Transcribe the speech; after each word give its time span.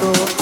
Down. 0.00 0.40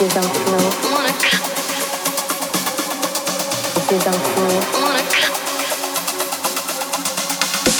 without 0.00 0.30
flow. 0.30 0.70
Monica. 0.90 1.36
Without 3.90 4.22
flow. 4.30 4.54
Monica. 4.78 5.22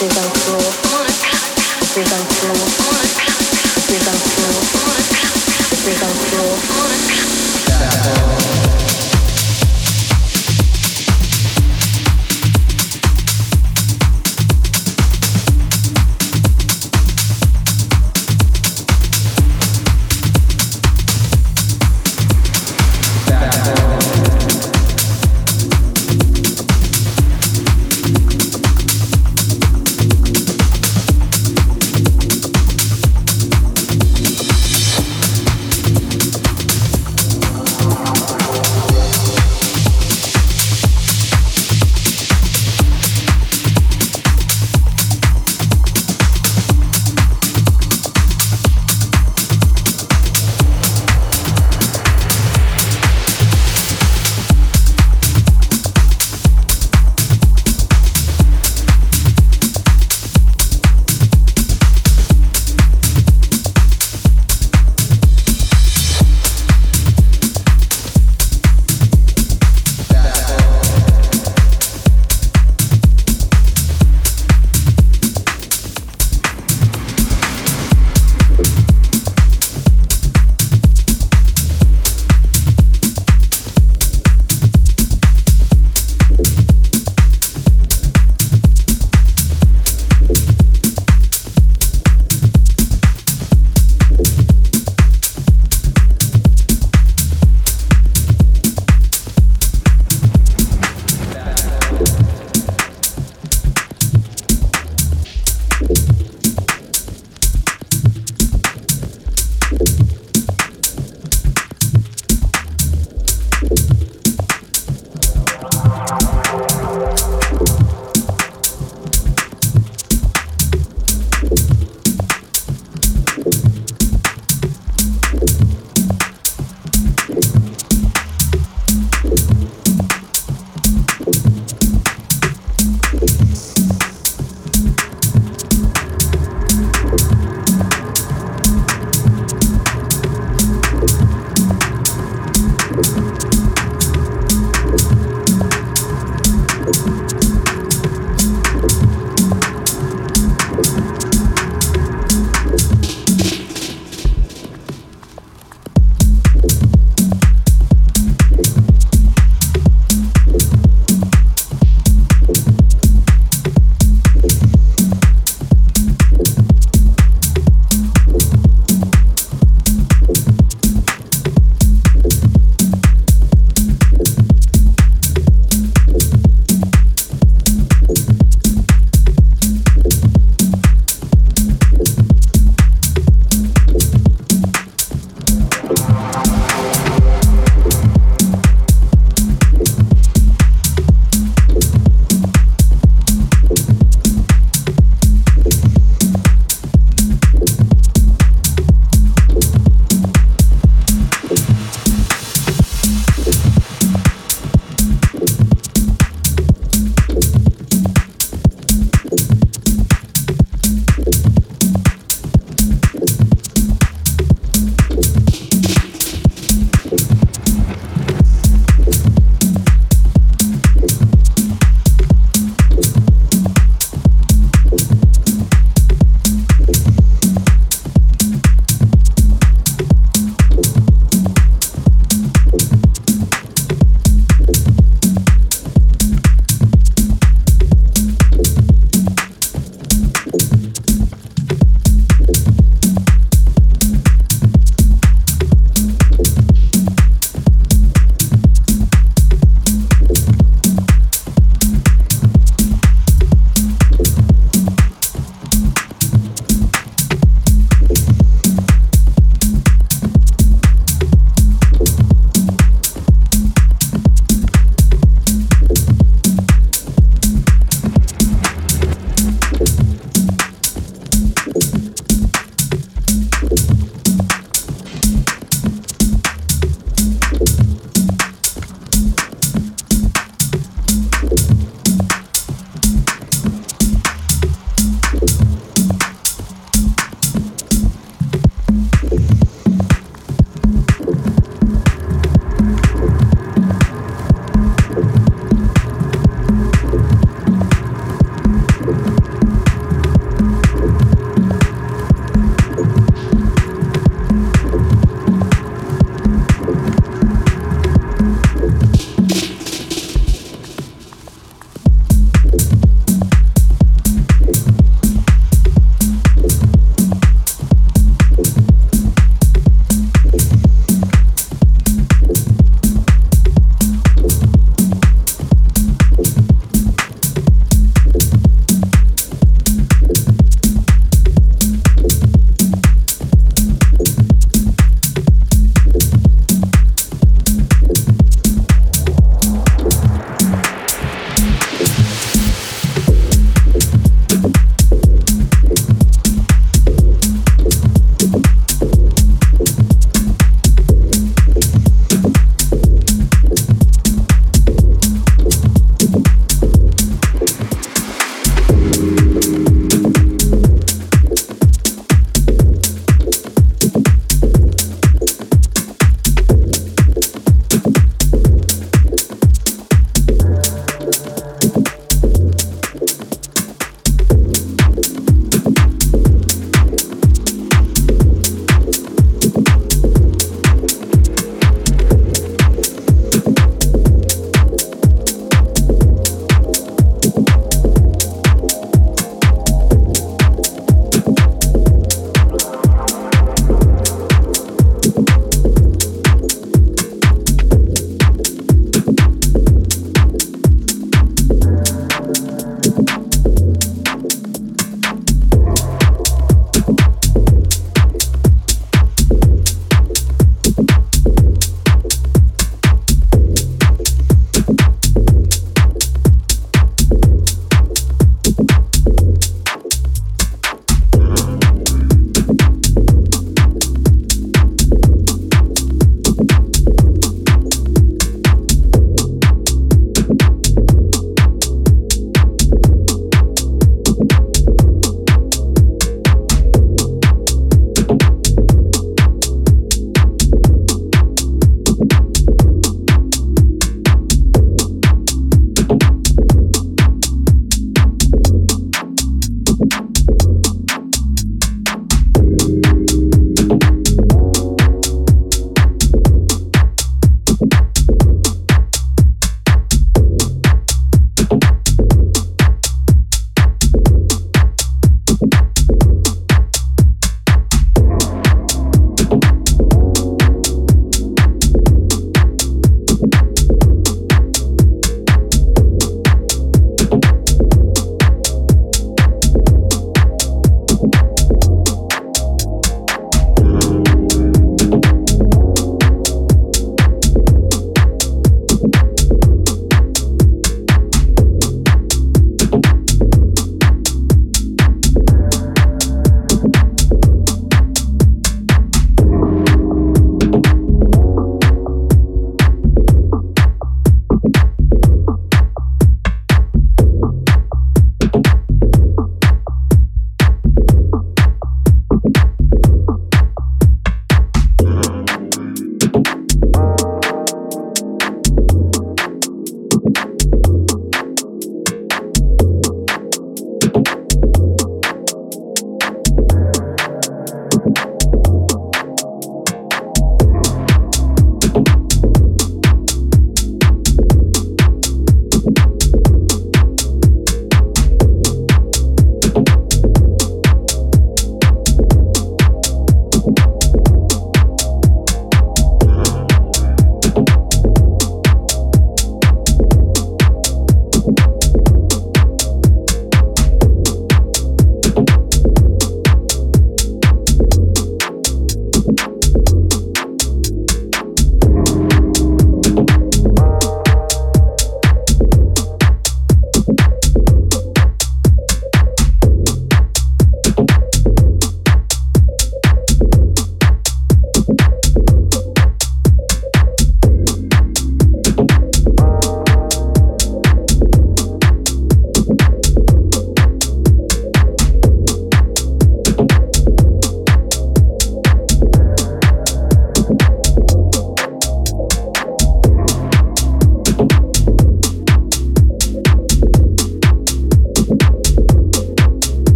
Without 0.00 0.32
floor. 0.42 0.66
Monica. 0.90 1.32
Without 1.94 2.26
flow. 2.38 2.58
Monica. 2.86 3.30
Without 3.88 4.22
flow. 4.34 4.56
Monica. 4.82 5.26
Without 5.86 6.16
flow. 6.26 6.50
Monica. 7.86 8.77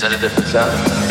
Is 0.00 0.08
that 0.08 0.14
a 0.14 0.18
different 0.18 0.48
sound? 0.48 1.09